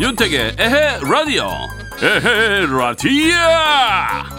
[0.00, 1.50] 윤택의 에헤 라디오.
[2.02, 4.29] 에헤 라디오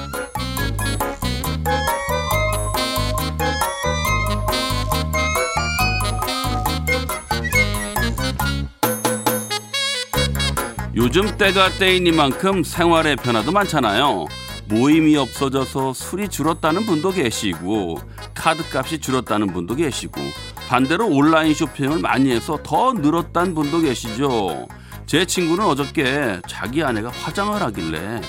[11.13, 14.27] 요즘 때가 때이니만큼 생활의 변화도 많잖아요.
[14.69, 17.99] 모임이 없어져서 술이 줄었다는 분도 계시고
[18.33, 20.21] 카드값이 줄었다는 분도 계시고
[20.69, 24.69] 반대로 온라인 쇼핑을 많이 해서 더 늘었다는 분도 계시죠.
[25.05, 28.21] 제 친구는 어저께 자기 아내가 화장을 하길래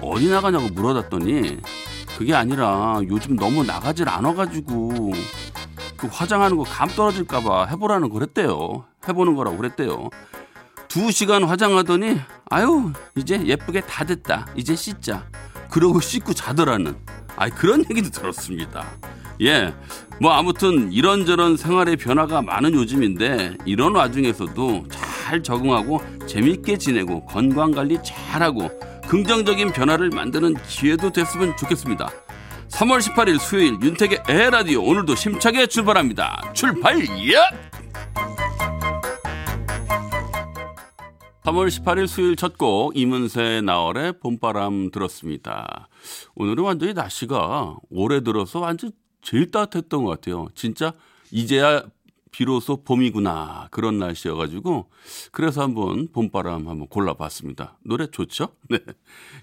[0.00, 1.58] 어디 나가냐고 물어봤더니
[2.16, 5.12] 그게 아니라 요즘 너무 나가질 않아가지고
[5.96, 8.84] 그 화장하는 거 감 떨어질까봐 해보라는 거랬대요.
[9.08, 10.10] 해보는 거라고 그랬대요.
[10.88, 14.46] 두 시간 화장하더니 아유 이제 예쁘게 다 됐다.
[14.56, 15.24] 이제 씻자.
[15.70, 16.96] 그러고 씻고 자더라는
[17.36, 18.86] 아 그런 얘기도 들었습니다.
[19.42, 19.72] 예.
[20.20, 27.98] 뭐 아무튼 이런저런 생활의 변화가 많은 요즘인데 이런 와중에서도 잘 적응하고 재밌게 지내고 건강 관리
[28.02, 28.68] 잘하고
[29.08, 32.08] 긍정적인 변화를 만드는 기회도 됐으면 좋겠습니다.
[32.70, 36.50] 3월 18일 수요일 윤택의 에라디오 오늘도 심차게 출발합니다.
[36.54, 37.36] 출발 예!
[41.48, 45.88] 3월 18일 수요일 첫 곡 이문세 나월의 봄바람 들었습니다.
[46.34, 48.90] 오늘은 완전히 날씨가 올해 들어서 완전
[49.22, 50.48] 제일 따뜻했던 것 같아요.
[50.54, 50.92] 진짜
[51.30, 51.84] 이제야
[52.32, 54.90] 비로소 봄이구나 그런 날씨여가지고
[55.32, 57.78] 그래서 한번 봄바람 한번 골라봤습니다.
[57.82, 58.48] 노래 좋죠?
[58.68, 58.78] 네.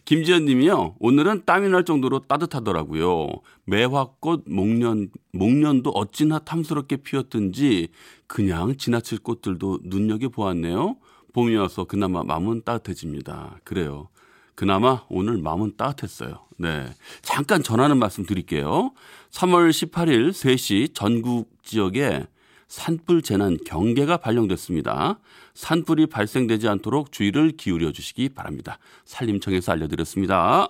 [0.05, 0.97] 김지연님이요.
[0.99, 3.29] 오늘은 땀이 날 정도로 따뜻하더라고요.
[3.63, 7.87] 매화꽃 목련 목련도 어찌나 탐스럽게 피었든지
[8.27, 10.97] 그냥 지나칠 꽃들도 눈여겨 보았네요.
[11.35, 13.59] 봄이 와서 그나마 마음은 따뜻해집니다.
[13.65, 14.07] 그래요.
[14.55, 16.45] 그나마 오늘 마음은 따뜻했어요.
[16.57, 16.87] 네.
[17.21, 18.93] 잠깐 전하는 말씀 드릴게요.
[19.31, 22.25] 3월 18일 3시 전국 지역에
[22.69, 25.19] 산불 재난 경계가 발령됐습니다.
[25.55, 28.79] 산불이 발생되지 않도록 주의를 기울여 주시기 바랍니다.
[29.03, 30.69] 산림청에서 알려드렸습니다.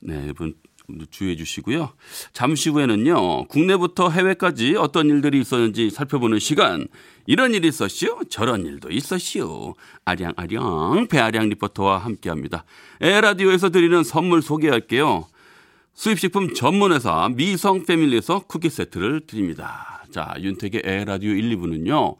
[0.00, 0.54] 네, 여러분
[1.10, 1.90] 주의해 주시고요.
[2.32, 6.86] 잠시 후에는요, 국내부터 해외까지 어떤 일들이 있었는지 살펴보는 시간.
[7.26, 8.20] 이런 일이 있었시오?
[8.28, 9.74] 저런 일도 있었시오.
[10.04, 12.64] 아량아량 배아량 리포터와 함께 합니다.
[13.00, 15.26] 에헤라디오에서 드리는 선물 소개할게요.
[15.94, 20.04] 수입식품 전문회사 미성 패밀리에서 쿠키 세트를 드립니다.
[20.10, 22.16] 자, 윤택의 에헤라디오 1, 2부는요.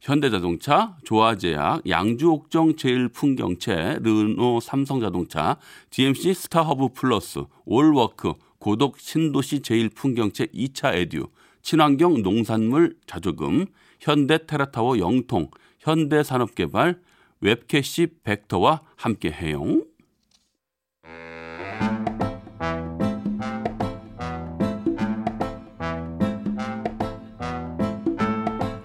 [0.00, 5.56] 현대자동차, 조아제약, 양주옥정 제일풍경채, 르노 삼성자동차,
[5.90, 11.28] DMC 스타허브 플러스, 올워크, 고덕 신도시 제일풍경채 2차 에듀,
[11.62, 13.66] 친환경 농산물 자조금,
[14.00, 15.50] 현대 테라타워 영통,
[15.80, 17.00] 현대산업개발,
[17.40, 19.82] 웹캐시 벡터와 함께해요.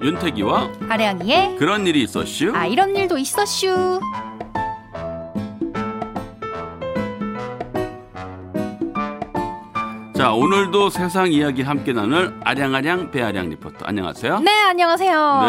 [0.03, 2.52] 윤택이와 아량이의 그런 일이 있었슈.
[2.53, 4.02] 아 이런 일도 있었슈.
[10.14, 14.40] 자 오늘도 세상 이야기 함께 나눌 아량아량 배아량 리포터 안녕하세요.
[14.40, 15.41] 네 안녕하세요.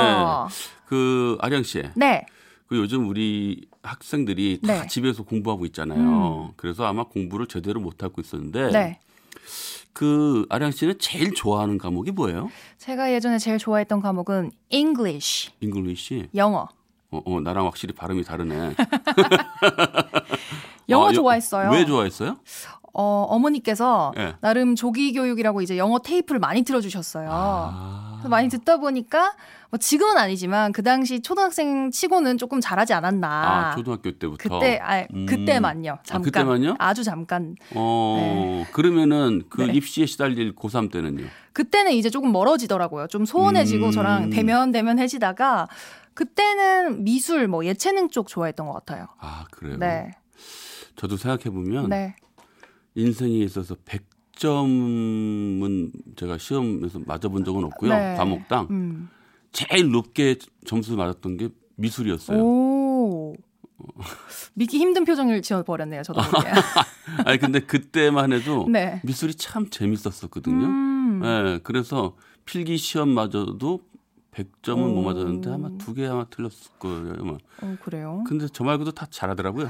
[0.49, 0.71] 네.
[0.87, 1.83] 그 아량 씨.
[1.97, 2.25] 네.
[2.69, 4.87] 그 요즘 우리 학생들이 다 네.
[4.87, 6.53] 집에서 공부하고 있잖아요.
[6.57, 9.01] 그래서 아마 공부를 제대로 못 하고 있었는데 네.
[9.95, 12.51] 그 아량 씨는 제일 좋아하는 과목이 뭐예요?
[12.79, 16.31] 제가 예전에 제일 좋아했던 과목은 English, English.
[16.35, 16.69] 영어.
[17.13, 18.75] 어, 어 나랑 확실히 발음이 다르네.
[20.91, 21.71] 영어 아, 여- 좋아했어요.
[21.71, 22.37] 왜 좋아했어요?
[22.93, 24.35] 어, 어머니께서 네.
[24.41, 27.29] 나름 조기 교육이라고 이제 영어 테이프를 많이 틀어주셨어요.
[27.31, 28.14] 아.
[28.29, 29.35] 많이 듣다 보니까
[29.71, 33.29] 뭐 지금은 아니지만 그 당시 초등학생 치고는 조금 잘하지 않았나.
[33.73, 34.37] 아, 초등학교 때부터.
[34.37, 35.27] 그때 아 음.
[35.27, 35.99] 그때만요.
[36.05, 36.23] 잠깐.
[36.23, 36.77] 그때만요?
[36.79, 37.57] 아주 잠깐.
[37.75, 39.73] 어, 그러면은 그 네.
[39.73, 41.27] 입시에 시달릴 고3 때는요?
[41.53, 43.07] 그때는 이제 조금 멀어지더라고요.
[43.09, 43.91] 좀 소원해지고 음.
[43.91, 45.69] 저랑 대면 대면 해지다가
[46.15, 49.09] 그때는 미술 뭐 예체능 쪽 좋아했던 것 같아요.
[49.19, 49.77] 아, 그래요?
[49.79, 50.11] 네.
[50.97, 52.15] 저도 생각해 보면 네.
[52.95, 57.91] 인생에 있어서 100 점은 제가 시험에서 맞아본 적은 없고요.
[57.91, 58.15] 네.
[58.17, 58.69] 과목당.
[58.71, 59.09] 음.
[59.53, 60.37] 제일 높게
[60.67, 62.39] 점수 맞았던 게 미술이었어요.
[62.43, 63.37] 오.
[64.55, 66.49] 믿기 힘든 표정을 지어버렸네요, 저도 모르게.
[67.27, 69.01] 아니, 근데 그때만 해도 네.
[69.05, 70.65] 미술이 참 재밌었었거든요.
[70.67, 71.21] 음.
[71.23, 73.81] 네, 그래서 필기 시험마저도
[74.33, 75.03] 100점은 못 오.
[75.03, 77.15] 맞았는데 아마 두 개 아마 틀렸을 거예요.
[77.21, 77.33] 아마.
[77.63, 78.25] 어, 그래요?
[78.27, 79.69] 근데 저 말고도 다 잘하더라고요.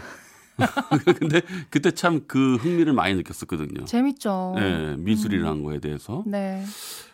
[1.18, 1.40] 근데
[1.70, 3.84] 그때 참 그 흥미를 많이 느꼈었거든요.
[3.86, 4.54] 재밌죠.
[4.56, 6.22] 네, 미술이라는 거에 대해서.
[6.26, 6.64] 네.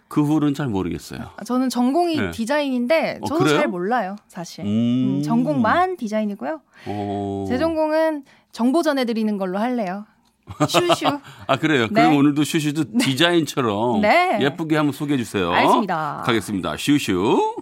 [0.08, 1.31] 그 후는 잘 모르겠어요.
[1.46, 2.31] 저는 전공이 네.
[2.32, 3.56] 디자인인데 어, 저도 그래요?
[3.58, 4.64] 잘 몰라요, 사실.
[4.64, 5.19] 음.
[5.19, 6.60] 음, 전공만 디자인이고요.
[6.87, 7.44] 어.
[7.48, 10.04] 제 전공은 정보 전해드리는 걸로 할래요.
[10.69, 11.06] 슈슈.
[11.46, 11.82] 아 그래요.
[11.88, 12.02] 네.
[12.02, 14.38] 그럼 오늘도 슈슈도 디자인처럼 네.
[14.43, 15.52] 예쁘게 한번 소개해 주세요.
[15.52, 16.22] 알겠습니다.
[16.26, 16.76] 가겠습니다.
[16.76, 17.54] 슈슈.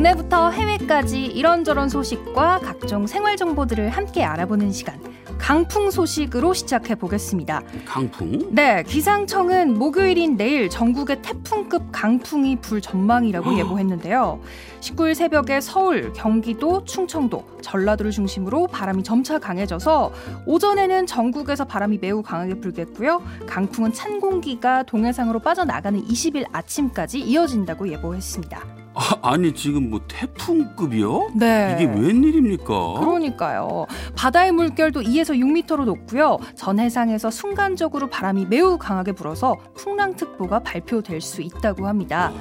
[0.00, 4.98] 국내부터 해외까지 이런저런 소식과 각종 생활 정보들을 함께 알아보는 시간.
[5.36, 7.62] 강풍 소식으로 시작해 보겠습니다.
[7.84, 8.54] 강풍.
[8.54, 14.40] 네, 기상청은 목요일인 내일 전국에 태풍급 강풍이 불 전망이라고 예보했는데요.
[14.80, 20.12] 19일 새벽에 서울, 경기도, 충청도, 전라도를 중심으로 바람이 점차 강해져서
[20.46, 23.22] 오전에는 전국에서 바람이 매우 강하게 불겠고요.
[23.46, 28.79] 강풍은 찬 공기가 동해상으로 빠져나가는 20일 아침까지 이어진다고 예보했습니다.
[28.94, 31.30] 아, 아니 지금 뭐 태풍급이요?
[31.36, 31.76] 네.
[31.78, 33.00] 이게 웬일입니까?
[33.00, 33.86] 그러니까요.
[34.16, 36.38] 바다의 물결도 2에서 6m로 높고요.
[36.56, 42.32] 전 해상에서 순간적으로 바람이 매우 강하게 불어서 풍랑특보가 발표될 수 있다고 합니다.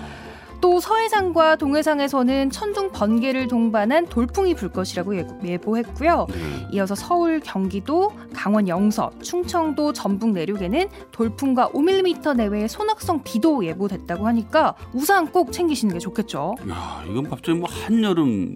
[0.62, 5.16] 또 서해상과 동해상에서는 천둥 번개를 동반한 돌풍이 불 것이라고
[5.46, 6.28] 예보했고요.
[6.30, 6.68] 네.
[6.72, 14.76] 이어서 서울, 경기도, 강원 영서, 충청도, 전북 내륙에는 돌풍과 5mm 내외의 소낙성 비도 예보됐다고 하니까
[14.94, 16.56] 우산 꼭 챙기시는 게 좋겠죠.
[16.70, 18.56] 야, 이건 갑자기 뭐 한여름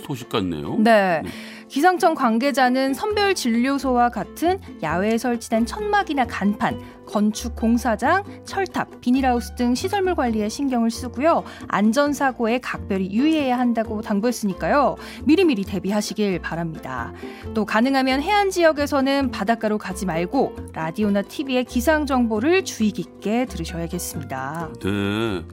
[0.00, 0.76] 소식 같네요.
[0.78, 1.22] 네.
[1.68, 10.14] 기상청 관계자는 선별 진료소와 같은 야외에 설치된 천막이나 간판, 건축 공사장, 철탑, 비닐하우스 등 시설물
[10.14, 11.42] 관리에 신경을 쓰고요.
[11.68, 14.96] 안전사고에 각별히 유의해야 한다고 당부했으니까요.
[15.24, 17.12] 미리미리 대비하시길 바랍니다.
[17.54, 24.68] 또 가능하면 해안 지역에서는 바닷가로 가지 말고 라디오나 TV의 기상 정보를 주의 깊게 들으셔야겠습니다.
[24.82, 25.44] 네.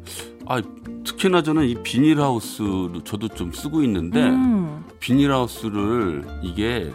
[0.47, 0.61] 아,
[1.03, 6.91] 특히나 저는 이 비닐하우스를 저도 좀 쓰고 있는데 음, 비닐하우스를 이게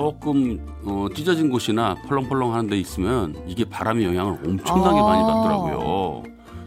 [0.00, 5.02] 조금 어, 찢어진 곳이나 펄렁펄렁 하는 데 있으면 이게 바람의 영향을 엄청나게 아.
[5.02, 6.22] 많이 받더라고요.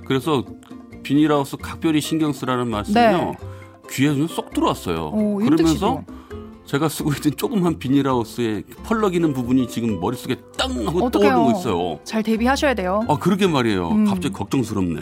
[0.08, 0.44] 그래서
[1.04, 3.12] 비닐하우스 각별히 신경 쓰라는 말씀이요.
[3.12, 3.38] 네.
[3.92, 5.12] 귀에 좀 쏙 들어왔어요.
[5.14, 6.04] 오, 윤택 그러면서.
[6.66, 11.32] 제가 쓰고 있는 조그만 비닐하우스에 펄럭이는 부분이 지금 머릿속에 땅 하고 어떡해요?
[11.32, 12.00] 떠오르고 있어요.
[12.04, 13.04] 잘 대비하셔야 돼요.
[13.08, 13.90] 아, 그러게 말이에요.
[13.90, 14.06] 음.
[14.06, 15.02] 갑자기 걱정스럽네.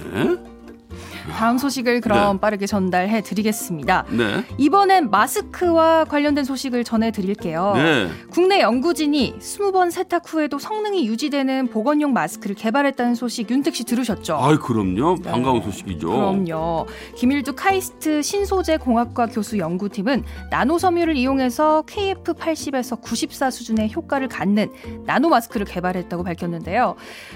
[1.31, 2.39] 다음 소식을 그럼 네.
[2.39, 4.05] 빠르게 전달해 드리겠습니다.
[4.09, 4.43] 네.
[4.57, 7.73] 이번엔 마스크와 관련된 소식을 전해 드릴게요.
[7.75, 8.09] 네.
[8.31, 14.37] 국내 연구진이 20번 세탁 후에도 성능이 유지되는 보건용 마스크를 개발했다는 소식 윤택 씨 들으셨죠?
[14.37, 15.17] 아이, 그럼요.
[15.21, 15.31] 네.
[15.31, 16.07] 반가운 소식이죠.
[16.07, 16.87] 그럼요.
[17.15, 24.71] 김일두 카이스트 신소재 공학과 교수 연구팀은 나노 섬유를 이용해서 KF80에서 94 수준의 효과를 갖는
[25.05, 26.95] 나노 마스크를 개발했다고 밝혔는데요.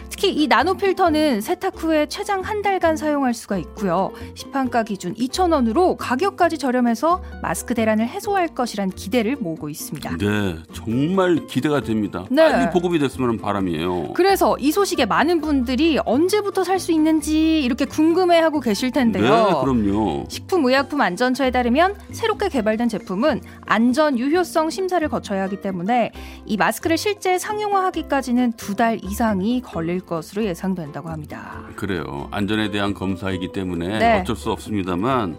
[0.09, 4.11] 특히 이 나노 필터는 세탁 후에 최장 한 달간 사용할 수가 있고 요.
[4.35, 10.17] 시판가 기준 2,000원으로 가격까지 저렴해서 마스크 대란을 해소할 것이란 기대를 모으고 있습니다.
[10.17, 12.25] 네, 정말 기대가 됩니다.
[12.29, 12.51] 네.
[12.51, 14.13] 빨리 보급이 됐으면 하는 바람이에요.
[14.13, 19.23] 그래서 이 소식에 많은 분들이 언제부터 살 수 있는지 이렇게 궁금해하고 계실 텐데요.
[19.23, 20.25] 네, 그럼요.
[20.29, 26.11] 식품의약품안전처에 따르면 새롭게 개발된 제품은 안전 유효성 심사를 거쳐야 하기 때문에
[26.45, 31.61] 이 마스크를 실제 상용화하기까지는 두 달 이상이 걸릴 것으로 예상된다고 합니다.
[31.75, 32.29] 그래요.
[32.31, 34.19] 안전에 대한 검사이기 때문에 네.
[34.21, 35.37] 어쩔 수 없습니다만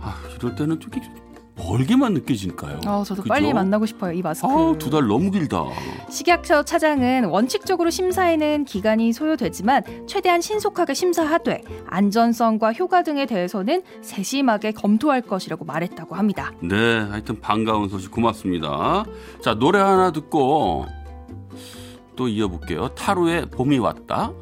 [0.00, 1.08] 아, 이럴 때는 좀 이렇게
[1.56, 2.80] 멀게만 느껴질까요?
[2.84, 3.28] 아, 저도 그죠?
[3.28, 4.46] 빨리 만나고 싶어요, 이 마스크.
[4.48, 5.62] 아, 두 달 너무 길다.
[6.10, 15.22] 식약처 차장은 원칙적으로 심사에는 기간이 소요되지만 최대한 신속하게 심사하되 안전성과 효과 등에 대해서는 세심하게 검토할
[15.22, 16.50] 것이라고 말했다고 합니다.
[16.60, 19.04] 네, 하여튼 반가운 소식 고맙습니다.
[19.40, 20.86] 자, 노래 하나 듣고
[22.16, 22.88] 또 이어볼게요.
[22.96, 24.32] 타로의 봄이 왔다.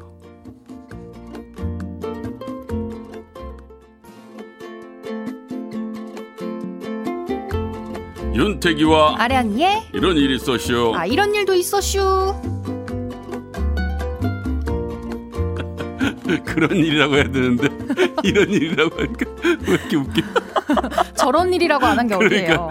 [8.33, 10.93] 윤태기와 아량이의 이런 일이 있었쇼.
[10.95, 11.99] 아 이런 일도 있었슈.
[16.45, 17.67] 그런 일이라고 해야 되는데
[18.23, 19.25] 이런 일이라고 하니까
[19.67, 20.21] 왜 이렇게 웃겨?
[21.15, 22.69] 저런 일이라고 안 한 게 어디예요?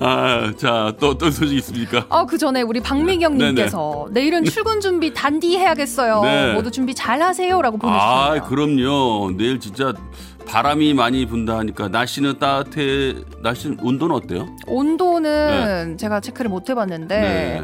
[0.00, 2.04] 아, 자, 또 어떤 소식 있습니까?
[2.10, 6.22] 아, 그 전에 우리 박미경님께서 내일은 출근 준비 단디 해야겠어요.
[6.22, 6.52] 네.
[6.54, 8.48] 모두 준비 잘 하세요라고 아, 보내주셨네요.
[8.48, 9.30] 그럼요.
[9.36, 9.94] 내일 진짜
[10.46, 13.14] 바람이 많이 분다 하니까 날씨는 따뜻해.
[13.40, 14.46] 날씨는 온도는 어때요?
[14.66, 17.62] 온도는 제가 체크를 못 해봤는데 네.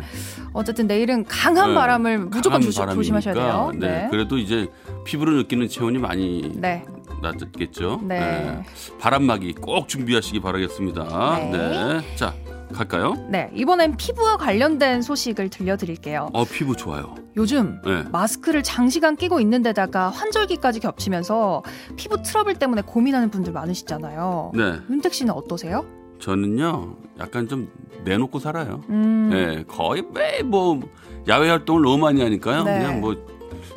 [0.53, 1.75] 어쨌든 내일은 강한 네.
[1.75, 3.73] 바람을 무조건 강한 조심, 조심하셔야 돼요.
[3.77, 4.09] 네.
[4.11, 4.67] 그래도 이제
[5.05, 6.85] 피부로 느끼는 체온이 많이 네.
[7.23, 8.01] 낮겠죠.
[8.03, 8.63] 네.
[8.99, 11.39] 바람막이 꼭 준비하시기 바라겠습니다.
[11.39, 11.51] 네.
[11.53, 12.17] 네.
[12.17, 12.35] 자,
[12.73, 13.15] 갈까요?
[13.29, 16.31] 네, 이번엔 피부와 관련된 소식을 들려드릴게요.
[16.33, 17.15] 어, 피부 좋아요.
[17.37, 18.05] 요즘 네.
[18.11, 21.63] 마스크를 장시간 끼고 있는 데다가 환절기까지 겹치면서
[21.97, 24.53] 피부 트러블 때문에 고민하는 분들 많으시잖아요.
[24.55, 24.79] 네.
[24.91, 25.85] 윤택 씨는 어떠세요?
[26.21, 27.71] 저는요 약간 좀
[28.05, 28.83] 내놓고 살아요.
[28.89, 29.31] 음.
[29.33, 30.81] 네, 거의 매일 뭐
[31.29, 32.65] 야외 활동을 너무 많이 하니까요.
[32.65, 32.79] 네.
[32.79, 33.15] 그냥 뭐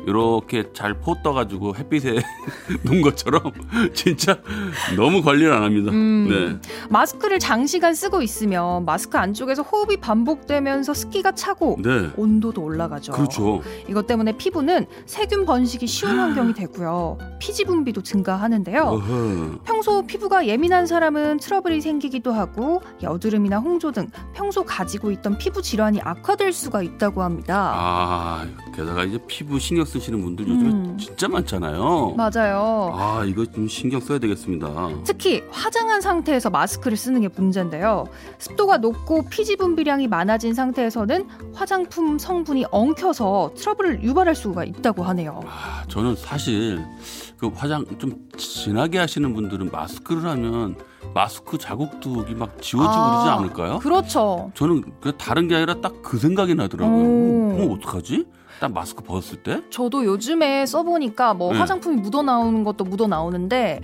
[0.06, 2.16] 이렇게 잘 포 떠가지고 햇빛에
[2.84, 3.42] 놓은 것처럼
[3.94, 4.38] 진짜
[4.96, 5.90] 너무 관리를 안 합니다.
[5.90, 6.28] 음.
[6.30, 6.70] 네.
[6.88, 12.10] 마스크를 장시간 쓰고 있으면 마스크 안쪽에서 호흡이 반복되면서 습기가 차고 네.
[12.16, 13.12] 온도도 올라가죠.
[13.12, 13.62] 그렇죠.
[13.88, 17.18] 이것 때문에 피부는 세균 번식이 쉬운 환경이 되고요.
[17.40, 18.82] 피지 분비도 증가하는데요.
[18.82, 19.58] 어허.
[19.64, 26.00] 평소 피부가 예민한 사람은 트러블이 생기기도 하고 여드름이나 홍조 등 평소 가지고 있던 피부 질환이
[26.02, 27.72] 악화될 수가 있다고 합니다.
[27.74, 30.98] 아, 게다가 이제 피부 신경 쓰시는 분들 요즘에 음.
[30.98, 32.14] 진짜 많잖아요.
[32.16, 32.90] 맞아요.
[32.94, 34.88] 아, 이거 좀 신경 써야 되겠습니다.
[35.04, 38.06] 특히 화장한 상태에서 마스크를 쓰는 게 문제인데요.
[38.38, 45.40] 습도가 높고 피지 분비량이 많아진 상태에서는 화장품 성분이 엉켜서 트러블을 유발할 수가 있다고 하네요.
[45.46, 46.84] 아, 저는 사실
[47.38, 50.76] 그 화장 좀 진하게 하시는 분들은 마스크를 하면
[51.14, 53.78] 마스크 자국들이 막 지워지고 아, 그러지 않을까요?
[53.78, 54.50] 그렇죠.
[54.54, 56.96] 저는 그 다른 게 아니라 딱 그 생각이 나더라고요.
[57.04, 57.56] 오.
[57.58, 58.26] 어, 어, 어떡하지?
[58.60, 59.60] 딱 마스크 벗었을 때?
[59.70, 61.58] 저도 요즘에 써보니까 뭐 네.
[61.58, 63.80] 화장품이 묻어 나오는 것도 묻어 나오는데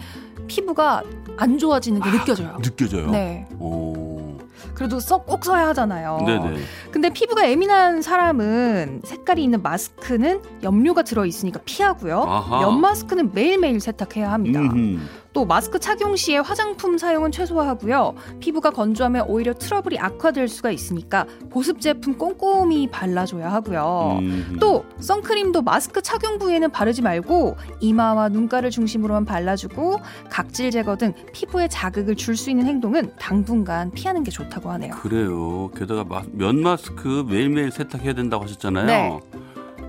[0.47, 1.03] 피부가
[1.37, 2.59] 안 좋아지는 게 느껴져요.
[2.62, 3.11] 느껴져요.
[3.11, 3.47] 네.
[3.59, 4.39] 오.
[4.75, 6.21] 그래도 써, 꼭 써야 하잖아요.
[6.27, 6.59] 네네.
[6.91, 12.23] 근데 피부가 예민한 사람은 색깔이 있는 마스크는 염료가 들어 있으니까 피하고요.
[12.23, 12.61] 아하.
[12.61, 14.61] 면 마스크는 매일매일 세탁해야 합니다.
[14.61, 15.00] 음흠.
[15.32, 18.14] 또 마스크 착용 시에 화장품 사용은 최소화하고요.
[18.40, 24.18] 피부가 건조하면 오히려 트러블이 악화될 수가 있으니까 보습 제품 꼼꼼히 발라줘야 하고요.
[24.20, 24.58] 음흠.
[24.58, 31.68] 또 선크림도 마스크 착용 부위에는 바르지 말고 이마와 눈가를 중심으로만 발라주고 각질 제거 등 피부에
[31.68, 34.94] 자극을 줄 수 있는 행동은 당분간 피하는 게 좋다고 하네요.
[34.94, 35.70] 그래요.
[35.76, 38.87] 게다가 마, 면 마스크 매일매일 세탁해야 된다고 하셨잖아요.
[38.87, 39.20] 네.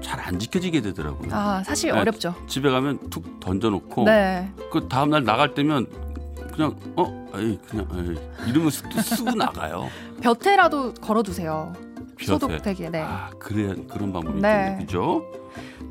[0.02, 1.30] 잘 안 지켜지게 되더라고요.
[1.32, 2.00] 아 사실 네.
[2.00, 2.36] 어렵죠.
[2.48, 4.50] 집에 가면 툭 던져놓고 네.
[4.72, 5.88] 그 다음 날 나갈 때면
[6.54, 9.88] 그냥 어, 에이, 그냥 에이, 이러면서 또 쓰고 나가요.
[10.22, 11.74] 볕에라도 걸어두세요.
[12.22, 12.90] 소독되게.
[12.90, 13.02] 네.
[13.02, 14.78] 아, 그래 그런 방법이 네.
[14.80, 15.26] 그죠?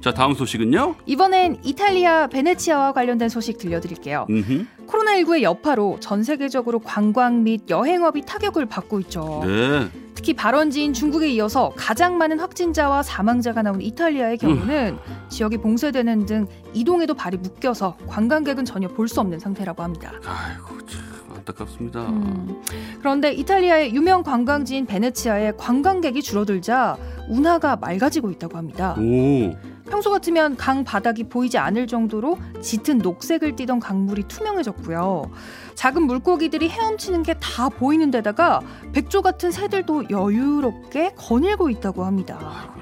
[0.00, 0.94] 자, 다음 소식은요.
[1.06, 4.26] 이번엔 이탈리아 베네치아와 관련된 소식 들려드릴게요.
[4.30, 4.66] 음흠.
[4.86, 9.42] 코로나19의 여파로 전 세계적으로 관광 및 여행업이 타격을 받고 있죠.
[9.44, 9.88] 네.
[10.20, 14.98] 특히 발원지인 중국에 이어서 가장 많은 확진자와 사망자가 나온 이탈리아의 경우는
[15.30, 20.12] 지역이 봉쇄되는 등 이동에도 발이 묶여서 관광객은 전혀 볼 수 없는 상태라고 합니다.
[20.26, 21.00] 아이고 참
[21.36, 22.00] 안타깝습니다.
[22.02, 22.62] 음,
[22.98, 26.98] 그런데 이탈리아의 유명 관광지인 베네치아에 관광객이 줄어들자
[27.30, 28.94] 운하가 맑아지고 있다고 합니다.
[28.98, 29.56] 오.
[29.90, 35.30] 평소 같으면 강 바닥이 보이지 않을 정도로 짙은 녹색을 띠던 강물이 투명해졌고요.
[35.74, 38.60] 작은 물고기들이 헤엄치는 게 다 보이는 데다가
[38.92, 42.74] 백조 같은 새들도 여유롭게 거닐고 있다고 합니다.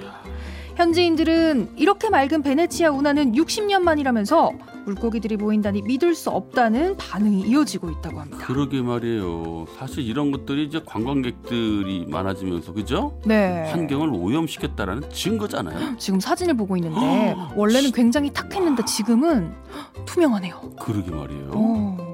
[0.78, 4.52] 현지인들은 이렇게 맑은 베네치아 운하는 60년 만이라면서
[4.85, 8.47] 물고기들이 보인다니 믿을 수 없다는 반응이 이어지고 있다고 합니다.
[8.47, 9.66] 그러게 말이에요.
[9.76, 13.20] 사실 이런 것들이 이제 관광객들이 많아지면서 그죠?
[13.26, 13.68] 네.
[13.73, 15.97] 환경을 오염시켰다라는 증거잖아요.
[15.99, 19.52] 지금 사진을 보고 있는데 원래는 굉장히 탁했는데 지금은
[20.06, 20.75] 투명하네요.
[20.80, 21.50] 그러게 말이에요.
[21.54, 22.08] 어.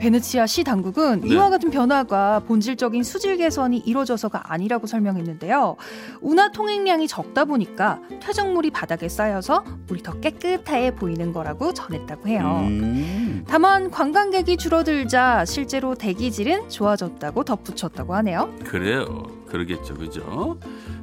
[0.00, 1.28] 베네치아 시 당국은 네.
[1.28, 5.76] 이와 같은 변화가 본질적인 수질 개선이 이루어져서가 아니라고 설명했는데요.
[6.22, 12.64] 운하 통행량이 적다 보니까 퇴적물이 바닥에 쌓여서 물이 더 깨끗해 보이는 거라고 전했다고 해요.
[12.64, 13.44] 음.
[13.46, 18.54] 다만 관광객이 줄어들자 실제로 대기질은 좋아졌다고 덧붙였다고 하네요.
[18.64, 19.26] 그래요.
[19.48, 19.94] 그러겠죠.
[19.94, 20.58] 그죠?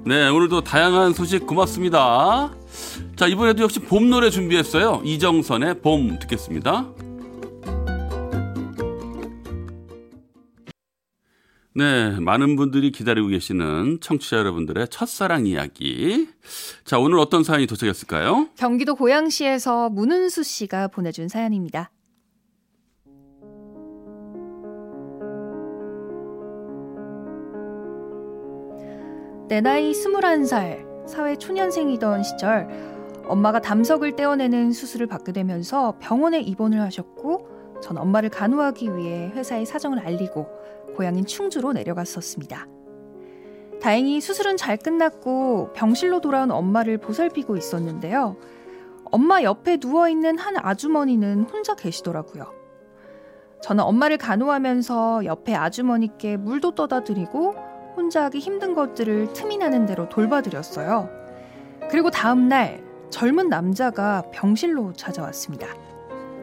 [0.05, 2.51] 네, 오늘도 다양한 소식 고맙습니다.
[3.15, 5.01] 자, 이번에도 역시 봄 노래 준비했어요.
[5.03, 6.87] 이정선의 봄 듣겠습니다.
[11.77, 16.27] 네, 많은 분들이 기다리고 계시는 청취자 여러분들의 첫사랑 이야기.
[16.83, 18.49] 자, 오늘 어떤 사연이 도착했을까요?
[18.55, 21.91] 경기도 고양시에서 문은수 씨가 보내준 사연입니다.
[29.47, 32.67] 내 나이 21살, 사회 초년생이던 시절,
[33.27, 39.99] 엄마가 담석을 떼어내는 수술을 받게 되면서 병원에 입원을 하셨고, 전 엄마를 간호하기 위해 회사에 사정을
[39.99, 40.47] 알리고
[40.97, 42.67] 고향인 충주로 내려갔었습니다.
[43.81, 48.35] 다행히 수술은 잘 끝났고 병실로 돌아온 엄마를 보살피고 있었는데요.
[49.05, 52.51] 엄마 옆에 누워있는 한 아주머니는 혼자 계시더라고요.
[53.61, 57.55] 저는 엄마를 간호하면서 옆에 아주머니께 물도 떠다 드리고
[57.95, 61.09] 혼자 하기 힘든 것들을 틈이 나는 대로 돌봐드렸어요.
[61.89, 65.67] 그리고 다음날 젊은 남자가 병실로 찾아왔습니다.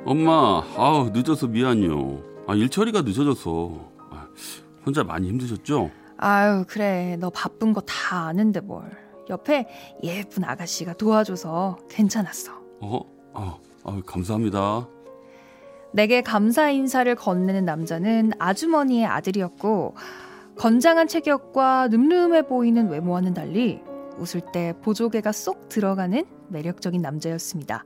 [0.04, 2.22] 엄마, 아우, 늦어서 미안해요.
[2.46, 3.93] 아, 일 처리가 늦어져서.
[4.34, 5.90] 아, 혼자 많이 힘드셨죠?
[6.18, 7.16] 아유, 그래.
[7.18, 8.84] 너 바쁜 거 다 아는데 뭘.
[9.30, 9.66] 옆에
[10.02, 12.52] 예쁜 아가씨가 도와줘서 괜찮았어.
[12.80, 13.00] 어,
[13.32, 14.88] 어, 아, 감사합니다.
[15.92, 19.94] 내게 감사 인사를 건네는 남자는 아주머니의 아들이었고
[20.58, 23.80] 건장한 체격과 늠름해 보이는 외모와는 달리
[24.18, 27.84] 웃을 때 보조개가 쏙 들어가는 매력적인 남자였습니다.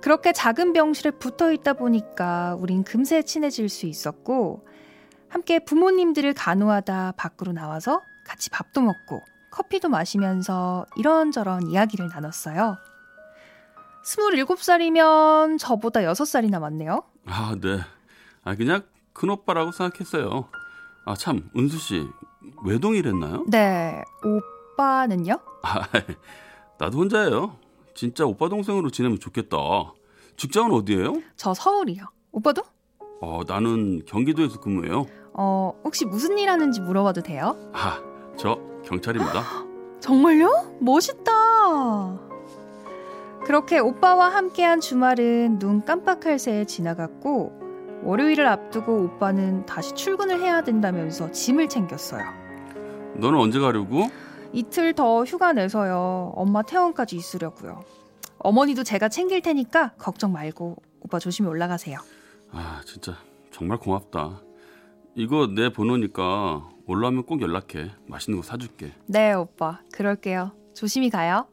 [0.00, 4.64] 그렇게 작은 병실에 붙어 있다 보니까 우린 금세 친해질 수 있었고
[5.36, 12.78] 함께 부모님들을 간호하다 밖으로 나와서 같이 밥도 먹고 커피도 마시면서 이런저런 이야기를 나눴어요.
[14.02, 17.02] 27살이면 저보다 6살이나 많네요.
[17.26, 17.80] 아, 네.
[18.44, 20.48] 아, 그냥 큰 오빠라고 생각했어요.
[21.04, 22.08] 아, 참, 은수 씨,
[22.64, 23.44] 외동이랬나요?
[23.48, 24.02] 네.
[24.24, 25.38] 오빠는요?
[25.64, 25.82] 아,
[26.80, 27.58] 나도 혼자예요.
[27.94, 29.58] 진짜 오빠 동생으로 지내면 좋겠다.
[30.38, 31.20] 직장은 어디예요?
[31.36, 32.04] 저 서울이요.
[32.32, 32.62] 오빠도?
[33.20, 35.06] 어, 나는 경기도에서 근무해요.
[35.38, 37.56] 어, 혹시 무슨 일 하는지 물어봐도 돼요?
[37.72, 38.00] 아,
[38.38, 39.42] 저 경찰입니다.
[40.00, 40.78] 정말요?
[40.80, 41.32] 멋있다.
[43.44, 51.30] 그렇게 오빠와 함께한 주말은 눈 깜빡할 새에 지나갔고 월요일을 앞두고 오빠는 다시 출근을 해야 된다면서
[51.32, 52.24] 짐을 챙겼어요.
[53.16, 54.08] 너는 언제 가려고?
[54.52, 56.32] 이틀 더 휴가 내서요.
[56.34, 57.82] 엄마 퇴원까지 있으려고요.
[58.38, 61.98] 어머니도 제가 챙길 테니까 걱정 말고 오빠 조심히 올라가세요.
[62.52, 63.16] 아, 진짜
[63.50, 64.40] 정말 고맙다.
[65.18, 67.90] 이거 내 번호니까 올라오면 꼭 연락해.
[68.06, 68.92] 맛있는 거 사줄게.
[69.06, 69.80] 네, 오빠.
[69.90, 70.52] 그럴게요.
[70.74, 71.46] 조심히 가요.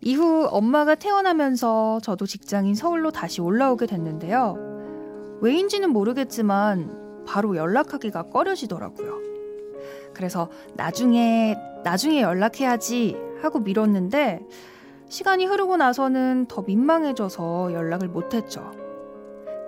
[0.00, 5.38] 이후 엄마가 퇴원하면서 저도 직장인 서울로 다시 올라오게 됐는데요.
[5.40, 9.20] 왜인지는 모르겠지만 바로 연락하기가 꺼려지더라고요.
[10.12, 14.40] 그래서 나중에, 나중에 연락해야지 하고 미뤘는데
[15.08, 18.79] 시간이 흐르고 나서는 더 민망해져서 연락을 못했죠.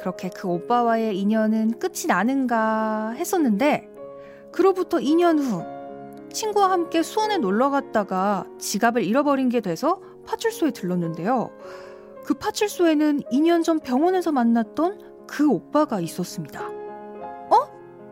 [0.02, 3.88] 그렇게 그 오빠와의 인연은 끝이 나는가 했었는데,
[4.50, 5.62] 그로부터 2년 후,
[6.32, 11.50] 친구와 함께 수원에 놀러 갔다가 지갑을 잃어버린 게 돼서 파출소에 들렀는데요.
[12.24, 16.66] 그 파출소에는 2년 전 병원에서 만났던 그 오빠가 있었습니다.
[16.66, 17.56] 어?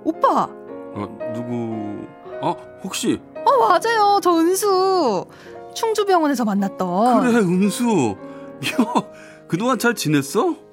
[0.04, 0.44] 오빠!
[0.44, 2.06] 어, 누구?
[2.40, 3.20] 어, 혹시?
[3.44, 4.20] 어, 맞아요.
[4.22, 5.24] 저 은수.
[5.74, 7.20] 충주병원에서 만났던.
[7.22, 8.16] 그래, 은수.
[8.66, 9.02] 야,
[9.48, 10.69] 그동안 잘 지냈어?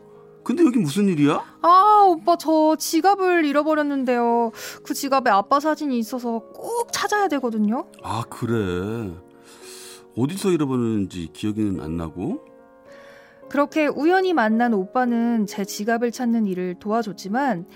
[0.48, 1.44] 근데 여기 무슨 일이야?
[1.62, 4.54] 아, 오빠 저 지갑을 잃어버렸는데요.
[4.82, 7.86] 그 지갑에 아빠 사진이 있어서 꼭 찾아야 되거든요.
[8.02, 9.12] 아, 그래.
[10.18, 12.46] 어디서 잃어버렸는지 기억은 안 나고?
[13.50, 17.68] 그렇게 우연히 만난 오빠는 제 지갑을 찾는 일을 도와줬지만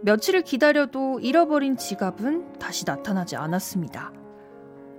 [0.00, 4.14] 며칠을 기다려도 잃어버린 지갑은 다시 나타나지 않았습니다.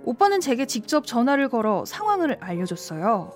[0.04, 3.32] 오빠는 제게 직접 전화를 걸어 상황을 알려줬어요.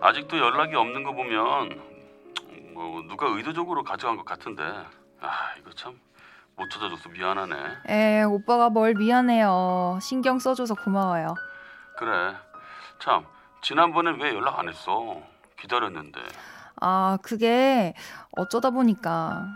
[0.00, 1.91] 아직도 연락이 없는 거 보면
[2.74, 4.62] 뭐 누가 의도적으로 가져간 것 같은데
[5.20, 5.98] 아 이거 참
[6.54, 7.54] 못 찾아줘서 미안하네.
[7.88, 9.98] 에 오빠가 뭘 미안해요.
[10.02, 11.34] 신경 써줘서 고마워요.
[11.96, 12.36] 그래
[12.98, 13.24] 참
[13.62, 15.16] 지난번엔 왜 연락 안 했어?
[15.58, 16.20] 기다렸는데.
[16.78, 17.94] 아 그게
[18.36, 19.46] 어쩌다 보니까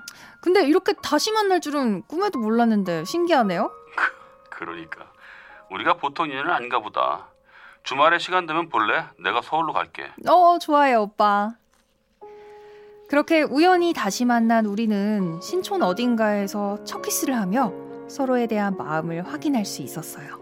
[0.41, 3.71] 근데 이렇게 다시 만날 줄은 꿈에도 몰랐는데 신기하네요.
[4.49, 5.05] 그러니까
[5.71, 7.27] 우리가 보통 인연은 아닌가 보다.
[7.83, 9.05] 주말에 시간 되면 볼래?
[9.23, 10.11] 내가 서울로 갈게.
[10.27, 11.51] 어 좋아요 오빠.
[13.09, 17.73] 그렇게 우연히 다시 만난 우리는 신촌 어딘가에서 첫 키스를 하며
[18.09, 20.41] 서로에 대한 마음을 확인할 수 있었어요.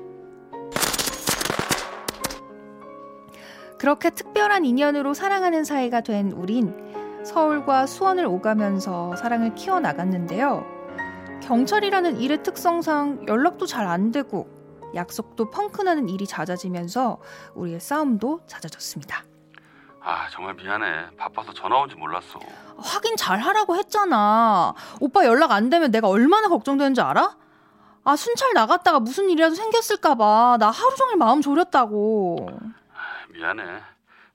[3.78, 6.74] 그렇게 특별한 인연으로 사랑하는 사이가 된 우린
[7.22, 10.64] 서울과 수원을 오가면서 사랑을 키워나갔는데요.
[11.42, 14.48] 경찰이라는 일의 특성상 연락도 잘 안 되고
[14.94, 17.18] 약속도 펑크나는 일이 잦아지면서
[17.54, 19.24] 우리의 싸움도 잦아졌습니다.
[20.04, 21.16] 아 정말 미안해.
[21.16, 22.38] 바빠서 전화 온지 몰랐어.
[22.76, 24.74] 확인 잘 하라고 했잖아.
[25.00, 27.36] 오빠 연락 안 되면 내가 얼마나 걱정되는 줄 알아?
[28.06, 30.58] 아, 순찰 나갔다가 무슨 일이라도 생겼을까봐.
[30.60, 32.50] 나 하루 종일 마음 졸였다고.
[33.32, 33.62] 미안해.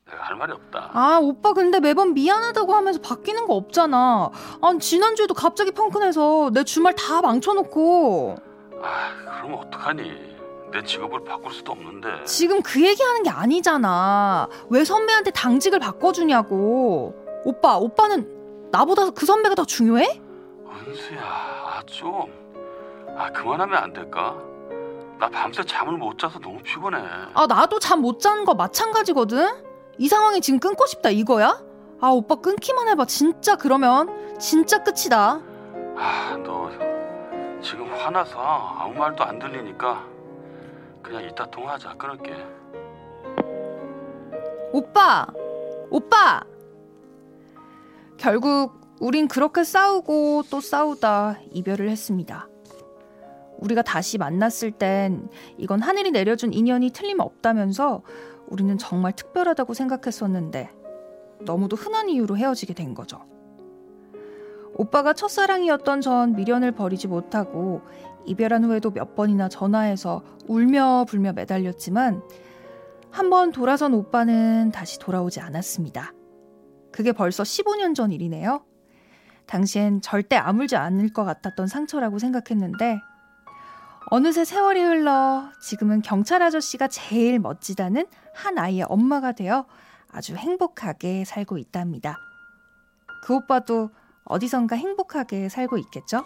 [0.10, 0.89] 내가 할 말이 없다.
[0.91, 4.32] 아, 오빠 근데 매번 미안하다고 하면서 바뀌는 거 없잖아.
[4.62, 8.38] 아, 지난주에도 갑자기 펑크내서 내 주말 다 망쳐놓고.
[8.82, 10.38] 아 그럼 어떡하니?
[10.71, 12.23] 내 직업을 바꿀 수도 없는데.
[12.25, 14.47] 지금 그 얘기하는 게 아니잖아.
[14.69, 17.15] 왜 선배한테 당직을 바꿔주냐고.
[17.45, 20.21] 오빠, 오빠는 나보다 그 선배가 더 중요해?
[20.88, 22.32] 은수야, 아 좀.
[23.17, 24.36] 아 그만하면 안 될까?
[25.19, 27.01] 나 밤새 잠을 못 자서 너무 피곤해.
[27.34, 29.47] 아, 나도 잠 못 자는 거 마찬가지거든?
[29.97, 31.62] 이 상황이 지금 끊고 싶다 이거야?
[31.99, 33.05] 아, 오빠 끊기만 해봐.
[33.05, 35.41] 진짜 그러면 진짜 끝이다.
[35.97, 36.69] 아, 너
[37.62, 40.05] 지금 화나서 아무 말도 안 들리니까
[41.10, 41.95] 그냥 이따 통화하자.
[41.95, 42.36] 끊을게.
[44.72, 45.26] 오빠!
[45.89, 46.43] 오빠!
[48.17, 52.48] 결국 우린 그렇게 싸우고 또 싸우다 이별을 했습니다.
[53.58, 58.04] 우리가 다시 만났을 땐 이건 하늘이 내려준 인연이 틀림없다면서
[58.48, 60.69] 우리는 정말 특별하다고 생각했었는데
[61.41, 63.26] 너무도 흔한 이유로 헤어지게 된 거죠.
[64.80, 67.82] 오빠가 첫사랑이었던 전 미련을 버리지 못하고
[68.26, 72.24] 이별한 후에도 몇 번이나 전화해서 울며 불며 매달렸지만
[73.12, 76.13] 한 번 돌아선 오빠는 다시 돌아오지 않았습니다.
[76.94, 78.63] 그게 벌써 15년 전 일이네요.
[79.48, 83.02] 당시엔 절대 아물지 않을 것 같았던 상처라고 생각했는데
[84.12, 89.65] 어느새 세월이 흘러 지금은 경찰 아저씨가 제일 멋지다는 한 아이의 엄마가 되어
[90.10, 92.15] 아주 행복하게 살고 있답니다.
[93.24, 93.89] 그 오빠도
[94.25, 96.23] 어디선가 행복하게 살고 있겠죠?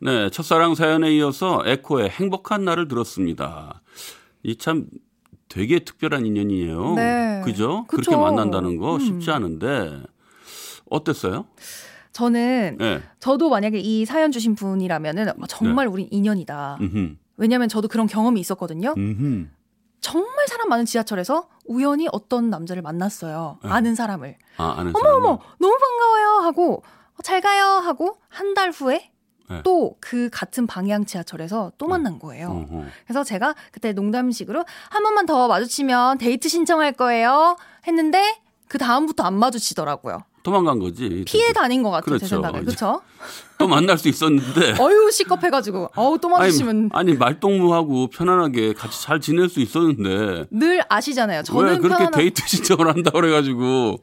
[0.00, 3.82] 네, 첫사랑 사연에 이어서 에코의 행복한 날을 들었습니다.
[4.42, 4.86] 이 참
[5.48, 6.94] 되게 특별한 인연이에요.
[6.94, 7.42] 네.
[7.44, 7.84] 그죠?
[7.86, 8.10] 그쵸.
[8.10, 9.00] 그렇게 만난다는 거 음.
[9.00, 10.02] 쉽지 않은데
[10.90, 11.46] 어땠어요?
[12.12, 13.00] 저는 네.
[13.20, 16.78] 저도 만약에 이 사연 주신 분이라면은 정말 우린 인연이다.
[16.80, 17.16] 음흠.
[17.36, 18.94] 왜냐면 저도 그런 경험이 있었거든요.
[18.96, 19.46] 음흠.
[20.02, 23.58] 정말 사람 많은 지하철에서 우연히 어떤 남자를 만났어요.
[23.64, 23.70] 네.
[23.70, 24.36] 아는 사람을.
[24.58, 25.26] 아, 아는 어머 사람은?
[25.26, 26.82] 어머 너무 반가워요 하고
[27.14, 29.10] 어, 잘 가요 하고 한 달 후에
[29.48, 29.62] 네.
[29.62, 32.48] 또그 같은 방향 지하철에서 또 만난 거예요.
[32.48, 32.84] 어허.
[33.04, 39.34] 그래서 제가 그때 농담식으로 한 번만 더 마주치면 데이트 신청할 거예요 했는데 그 다음부터 안
[39.34, 40.18] 마주치더라고요.
[40.42, 41.24] 도망간 거지.
[41.26, 42.42] 피해 다닌 것 같아요 제 그렇죠.
[42.42, 43.00] 생각에 그렇죠?
[43.58, 44.74] 또 만날 수 있었는데.
[44.82, 50.82] 어유 시겁해가지고 어우 또 마주치면 아니, 아니 말동무하고 편안하게 같이 잘 지낼 수 있었는데 늘
[50.88, 51.38] 아시잖아요.
[51.38, 53.98] 왜 저는 그렇게 편안한 데이트 신청을 한다 그래가지고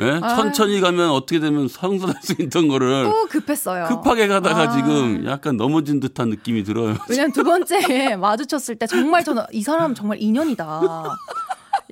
[0.00, 0.20] 예?
[0.22, 0.36] 아유.
[0.36, 3.86] 천천히 가면 어떻게 되면 성선할 수 있던 거를 또 급했어요.
[3.86, 4.70] 급하게 가다가 아.
[4.70, 6.96] 지금 약간 넘어진 듯한 느낌이 들어요.
[7.08, 11.16] 왜냐면 두 번째 마주쳤을 때 정말 저는 이 사람 정말 인연이다.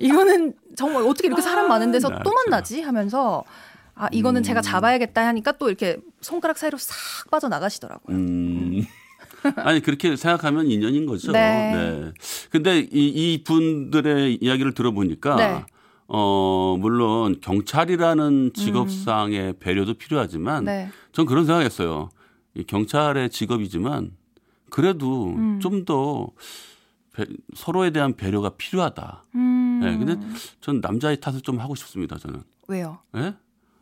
[0.01, 2.33] 이거는 정말 어떻게 이렇게 사람 많은 데서 나또 참.
[2.33, 3.43] 만나지 하면서
[3.95, 4.43] 아 이거는 음.
[4.43, 8.15] 제가 잡아야겠다 하니까 또 이렇게 손가락 사이로 싹 빠져 나가시더라고요.
[8.15, 8.85] 음.
[9.57, 11.31] 아니 그렇게 생각하면 인연인 거죠.
[11.31, 12.11] 네.
[12.49, 15.65] 근데 이, 이 분들의 이야기를 들어보니까 네.
[16.07, 20.65] 어 물론 경찰이라는 직업상의 배려도 필요하지만 음.
[20.65, 20.89] 네.
[21.11, 22.09] 전 그런 생각했어요.
[22.55, 24.11] 이 경찰의 직업이지만
[24.69, 25.59] 그래도 음.
[25.59, 26.29] 좀더
[27.55, 29.25] 서로에 대한 배려가 필요하다.
[29.35, 29.60] 음.
[29.81, 30.17] 네, 근데
[30.61, 32.17] 전 남자의 탓을 좀 하고 싶습니다.
[32.17, 32.43] 저는.
[32.67, 32.99] 왜요?
[33.15, 33.35] 예?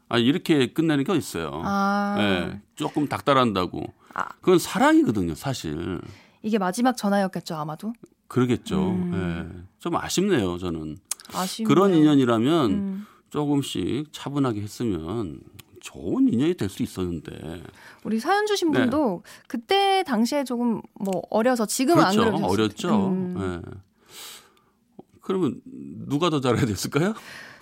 [0.08, 1.62] 아 이렇게 끝내는 게 있어요.
[1.64, 3.84] 아 예, 조금 닥달한다고.
[4.16, 4.28] 아.
[4.42, 6.02] 그건 사랑이거든요, 사실.
[6.42, 7.94] 이게 마지막 전화였겠죠 아마도.
[8.28, 8.90] 그러겠죠.
[8.92, 9.56] 음.
[9.58, 9.66] 예.
[9.80, 10.98] 좀 아쉽네요, 저는.
[11.34, 11.68] 아쉽네요.
[11.68, 13.06] 그런 인연이라면 음.
[13.30, 15.42] 조금씩 차분하게 했으면
[15.82, 17.64] 좋은 인연이 될 수 있었는데.
[18.04, 18.80] 우리 사연 주신 네.
[18.82, 22.22] 분도 그때 당시에 조금 뭐 어려서 지금은 그렇죠.
[22.24, 23.08] 안 그래도 어렸죠.
[23.10, 23.62] 음.
[23.66, 23.80] 예.
[25.30, 25.62] 그러면
[26.08, 27.14] 누가 더 잘해야 됐을까요?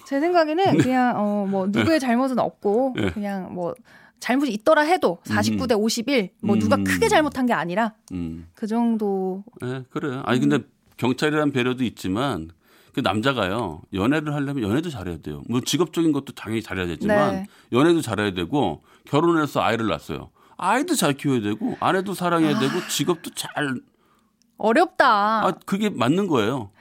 [0.06, 3.12] 제 생각에는 그냥 어 뭐 누구의 잘못은 없고 네.
[3.12, 3.76] 그냥 뭐
[4.22, 6.86] 잘못이 있더라 해도 49대 51뭐 누가 음.
[6.86, 8.48] 크게 잘못한 게 아니라 음.
[8.54, 10.22] 그 정도 예, 그래요.
[10.26, 10.60] 아니 근데
[10.96, 12.52] 경찰이란 배려도 있지만
[12.94, 15.44] 그 남자가요 연애를 하려면 연애도 잘해야 돼요.
[15.50, 17.46] 뭐 직업적인 것도 당연히 잘해야 되지만 네.
[17.74, 20.30] 연애도 잘해야 되고 결혼해서 아이를 낳았어요.
[20.56, 23.52] 아이도 잘 키워야 되고 아내도 사랑해야 되고 직업도 잘.
[24.58, 25.46] 어렵다.
[25.46, 26.72] 아 그게 맞는 거예요.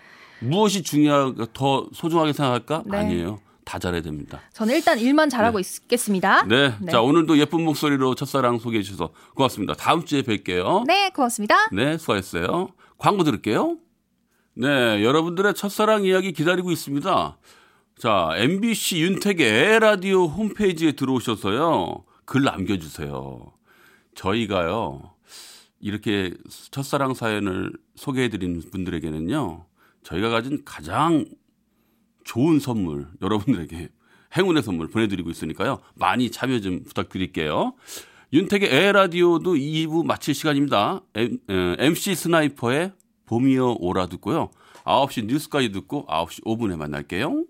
[0.40, 2.82] 무엇이 중요하가 더 소중하게 생각할까?
[2.86, 2.98] 네.
[2.98, 3.40] 아니에요.
[3.64, 4.40] 다 잘해야 됩니다.
[4.52, 6.44] 저는 일단 일만 잘하고 있겠습니다.
[6.46, 6.74] 네.
[6.80, 6.92] 네.
[6.92, 9.74] 자 오늘도 예쁜 목소리로 첫사랑 소개해 주셔서 고맙습니다.
[9.74, 10.86] 다음 주에 뵐게요.
[10.86, 11.68] 네, 고맙습니다.
[11.72, 12.68] 네, 수고하셨어요.
[12.96, 13.76] 광고 들을게요.
[14.54, 17.36] 네, 여러분들의 첫사랑 이야기 기다리고 있습니다.
[17.98, 22.04] 자, MBC 윤택의 에라디오 홈페이지에 들어오셔서요.
[22.24, 23.52] 글 남겨주세요.
[24.14, 25.12] 저희가요,
[25.80, 26.32] 이렇게
[26.70, 29.65] 첫사랑 사연을 소개해드리는 분들에게는요,
[30.06, 31.24] 저희가 가진 가장
[32.22, 33.88] 좋은 선물, 여러분들에게
[34.36, 35.80] 행운의 선물 보내드리고 있으니까요.
[35.94, 37.74] 많이 참여 좀 부탁드릴게요.
[38.32, 41.02] 윤택의 에라디오도 2부 마칠 시간입니다.
[41.14, 42.92] M, 에, MC 스나이퍼의
[43.26, 44.50] 봄이여 오라 듣고요.
[44.84, 47.44] 9시 뉴스까지 듣고 9시 5분에 만날게요.